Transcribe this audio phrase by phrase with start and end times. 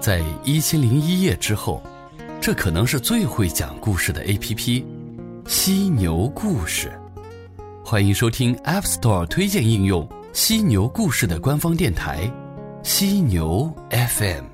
[0.00, 1.82] 在一千零一夜之后，
[2.40, 4.86] 这可能是最会讲故事的 A.P.P——
[5.46, 6.98] 犀牛故事。
[7.84, 12.30] 欢迎收听 App Store 推荐应用犀牛故事的官方电台——
[12.82, 14.46] 犀牛 FM。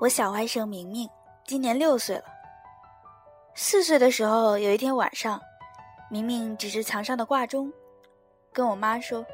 [0.00, 1.08] 我小外甥明明
[1.48, 2.24] 今年六岁了。
[3.56, 5.40] 四岁的时候，有一天晚上。
[6.12, 7.72] 明明指着墙上的挂钟，
[8.52, 9.24] 跟我妈说：“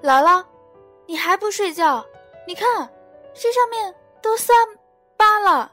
[0.00, 0.44] 姥姥，
[1.04, 2.06] 你还不睡觉？
[2.46, 2.88] 你看，
[3.34, 3.92] 这上面
[4.22, 4.56] 都三
[5.16, 5.72] 八了。”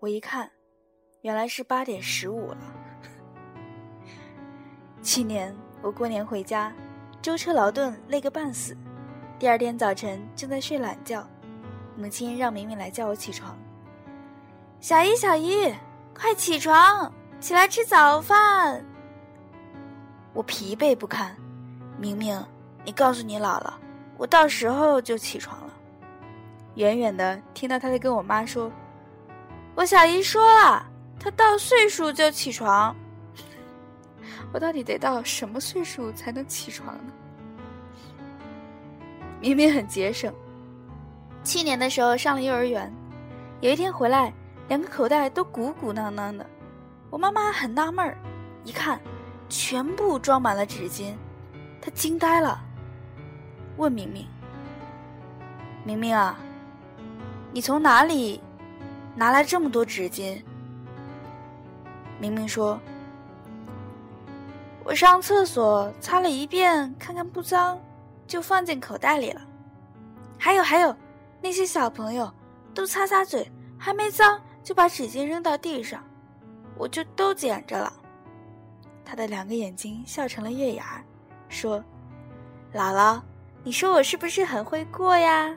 [0.00, 0.50] 我一看，
[1.20, 2.58] 原来是八点十五了。
[5.02, 6.72] 去年我过年回家，
[7.20, 8.74] 舟车劳顿累个半死，
[9.38, 11.28] 第二天早晨正在睡懒觉，
[11.96, 13.54] 母亲让明明来叫我起床。
[14.80, 15.70] 小姨，小姨，
[16.14, 17.12] 快起床！
[17.40, 18.84] 起来吃早饭。
[20.32, 21.34] 我疲惫不堪，
[21.98, 22.44] 明明，
[22.84, 23.72] 你告诉你姥姥，
[24.16, 25.72] 我到时候就起床了。
[26.74, 28.70] 远远的听到他在跟我妈说
[29.74, 30.84] ：“我小姨说了，
[31.18, 32.94] 她到岁数就起床。
[34.52, 37.12] ”我到底得到什么岁数才能起床呢？
[39.40, 40.32] 明明很节省。
[41.44, 42.92] 去年的时候上了幼儿园，
[43.60, 44.32] 有一天回来，
[44.68, 46.44] 两个口袋都鼓鼓囊囊的。
[47.10, 48.18] 我妈妈很纳闷儿，
[48.64, 49.00] 一看，
[49.48, 51.14] 全部装满了纸巾，
[51.80, 52.60] 她惊呆了，
[53.78, 54.26] 问明明
[55.84, 56.38] ：“明明啊，
[57.50, 58.42] 你从哪里
[59.14, 60.42] 拿来这么多纸巾？”
[62.20, 62.78] 明明说
[64.84, 67.80] ：“我上厕所擦了一遍，看看不脏，
[68.26, 69.40] 就放进口袋里了。
[70.38, 70.94] 还有还有，
[71.40, 72.30] 那些小朋友
[72.74, 76.02] 都擦擦嘴，还没脏就把纸巾扔到地上。”
[76.78, 77.92] 我就都捡着了。
[79.04, 81.02] 他的两个眼睛笑成了月牙，
[81.48, 81.82] 说
[82.72, 83.20] ：“姥姥，
[83.64, 85.52] 你说我是不是很会过呀？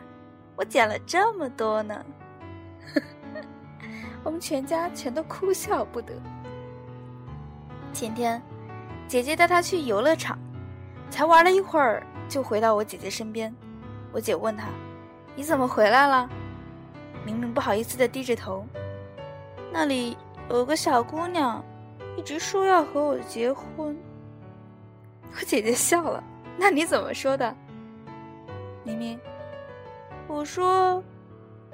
[0.56, 2.04] 我捡了这么多呢。
[4.24, 6.14] ”我们全家全都哭笑不得。
[7.94, 8.42] 前天，
[9.08, 10.40] 姐姐带他去游乐场，
[11.10, 13.54] 才玩了一会儿，就回到我姐姐身边。
[14.12, 14.68] 我姐问他
[15.36, 16.30] ：“你怎么回来了？”
[17.26, 18.66] 明明不好意思的低着头。
[19.72, 20.18] 那里。
[20.52, 21.64] 有个小姑娘，
[22.18, 23.98] 一直说要和我结婚。
[25.34, 26.22] 我姐姐笑了，
[26.58, 27.56] 那你怎么说的？
[28.84, 29.18] 明明，
[30.28, 31.02] 我说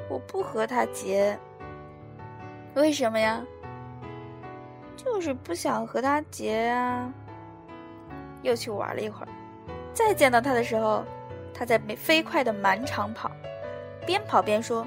[0.07, 1.38] 我不和她结。
[2.75, 3.43] 为什么呀？
[4.95, 7.11] 就是不想和她结啊。
[8.44, 9.27] 又去玩了一会儿，
[9.91, 11.03] 再见到她的时候，
[11.51, 13.31] 她在飞快的满场跑，
[14.05, 14.85] 边跑边说。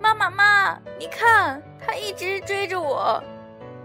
[0.00, 3.22] 妈妈妈，你看，他一直追着我。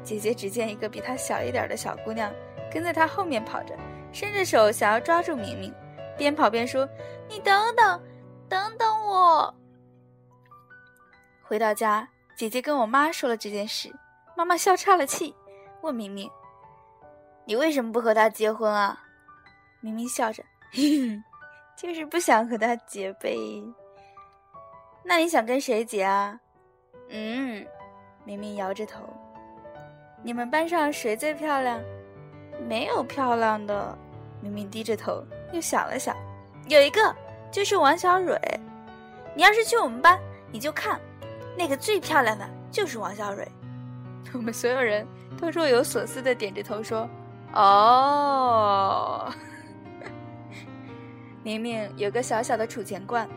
[0.03, 2.31] 姐姐只见一个比她小一点的小姑娘
[2.71, 3.75] 跟在她后面跑着，
[4.11, 5.73] 伸着手想要抓住明明，
[6.15, 6.87] 边跑边说
[7.27, 8.01] ：“你等等，
[8.47, 9.53] 等等我。”
[11.41, 13.91] 回到家，姐姐跟我妈说了这件事，
[14.35, 15.35] 妈妈笑岔了气，
[15.81, 16.29] 问明明
[17.45, 18.99] ：“你为什么不和他结婚啊？”
[19.81, 20.43] 明明笑着
[21.75, 23.37] ：“就是不想和他结呗。”
[25.03, 26.39] 那你想跟谁结啊？
[27.09, 27.65] 嗯，
[28.25, 29.01] 明明摇着头。
[30.21, 31.79] 你们班上谁最漂亮？
[32.67, 33.97] 没有漂亮的。
[34.41, 36.15] 明明低着头，又想了想，
[36.67, 37.15] 有一个，
[37.51, 38.39] 就是王小蕊。
[39.33, 40.19] 你要是去我们班，
[40.51, 40.99] 你就看，
[41.57, 43.47] 那个最漂亮的就是王小蕊。
[44.33, 45.07] 我们所有人
[45.39, 47.09] 都若有所思的点着头说
[47.53, 49.31] ：“哦。
[51.43, 53.27] ”明明有个小小的储钱罐。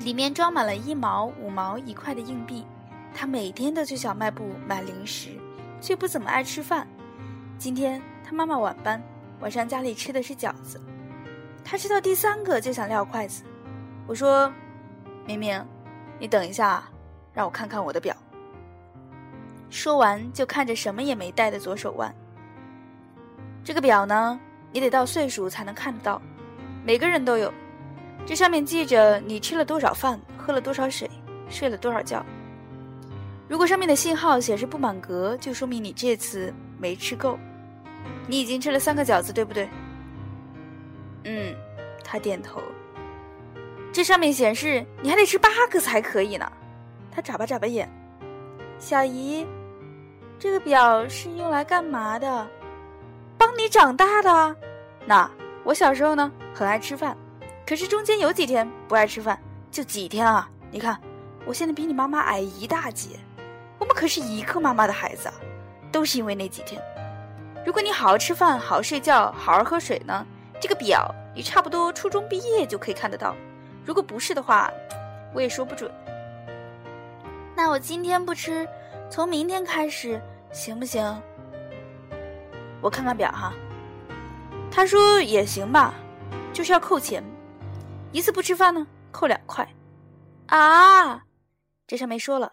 [0.00, 2.66] 里面装满了一毛、五毛、一块的硬币。
[3.14, 5.30] 他每天都去小卖部买零食，
[5.80, 6.86] 却不怎么爱吃饭。
[7.56, 9.00] 今天他妈妈晚班，
[9.40, 10.80] 晚上家里吃的是饺子。
[11.64, 13.44] 他吃到第三个就想撂筷子。
[14.06, 14.52] 我说
[15.24, 15.64] ：“明明，
[16.18, 16.82] 你等一下，
[17.32, 18.14] 让我看看我的表。”
[19.70, 22.14] 说完就看着什么也没带的左手腕。
[23.62, 24.38] 这个表呢，
[24.72, 26.20] 你得到岁数才能看得到，
[26.84, 27.52] 每个人都有。
[28.26, 31.08] 这上面记着你吃了多少饭，喝了多少水，
[31.48, 32.24] 睡了多少觉。
[33.46, 37.38] 如果上面的信号显示不满格，就说明你这次没吃够。
[38.26, 39.68] 你已经吃了三个饺子，对不对？
[41.24, 41.54] 嗯，
[42.02, 42.62] 他点头。
[43.92, 46.50] 这上面显示你还得吃八个才可以呢。
[47.12, 47.88] 他眨巴眨巴眼。
[48.78, 49.46] 小姨，
[50.38, 52.48] 这个表是用来干嘛的？
[53.38, 54.56] 帮你长大的。
[55.06, 55.30] 那
[55.64, 57.16] 我小时候呢，很爱吃饭。
[57.66, 59.38] 可是中间有几天不爱吃饭，
[59.70, 60.48] 就几天啊！
[60.70, 61.00] 你看，
[61.46, 63.10] 我现在比你妈妈矮一大截，
[63.78, 65.30] 我们可是一个妈妈的孩子，
[65.92, 66.82] 都是因为那几天。
[67.64, 70.26] 如果你好好吃饭、好好睡觉、好好喝水呢，
[70.60, 73.34] 这个表你差不多初中毕业就可以看得到。
[73.84, 74.70] 如果不是的话，
[75.34, 75.90] 我也说不准。
[77.56, 78.68] 那我今天不吃，
[79.10, 80.20] 从明天开始
[80.52, 81.02] 行不行？
[82.80, 83.52] 我看看表哈。
[84.70, 85.94] 他说也行吧，
[86.52, 87.22] 就是要扣钱，
[88.12, 89.66] 一次不吃饭呢扣两块。
[90.46, 91.22] 啊，
[91.86, 92.50] 这上面说了，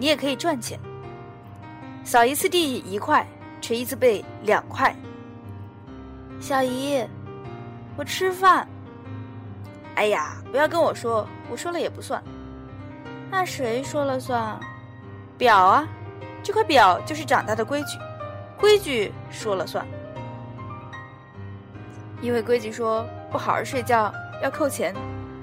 [0.00, 0.80] 你也可以赚钱，
[2.02, 3.24] 扫一次地一块。
[3.60, 4.96] 捶一次背两块。
[6.40, 7.04] 小姨，
[7.94, 8.66] 我吃饭。
[9.96, 12.22] 哎呀，不要跟我说，我说了也不算。
[13.30, 14.58] 那谁说了算？
[15.36, 15.86] 表啊，
[16.42, 17.98] 这块表就是长大的规矩，
[18.58, 19.86] 规矩说了算。
[22.22, 24.10] 因为规矩说不好好睡觉
[24.42, 24.94] 要扣钱，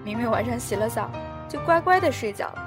[0.04, 1.08] 明明晚上洗了澡
[1.48, 2.67] 就乖乖的睡觉了，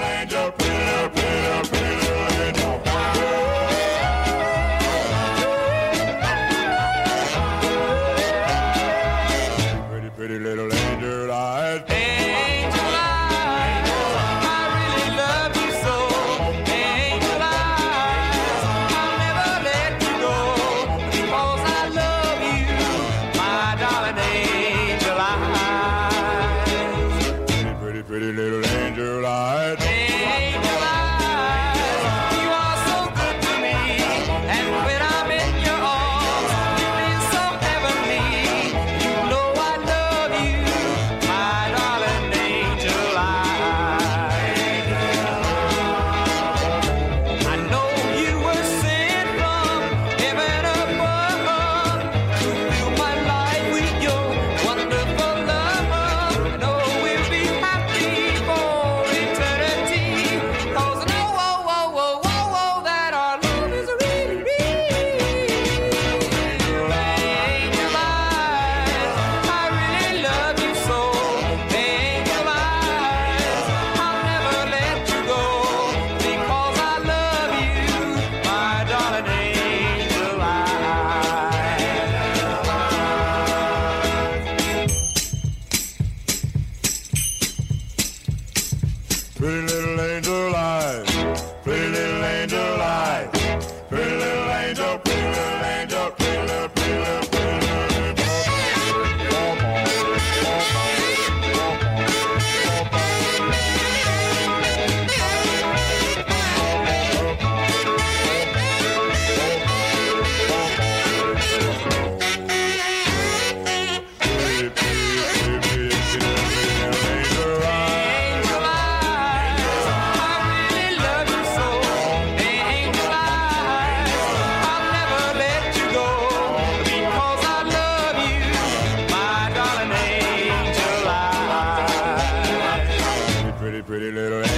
[89.41, 89.80] Really?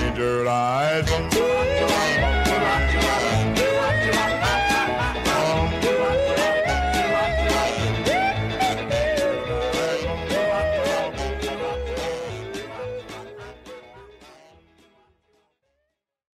[0.04, 2.33] Major life.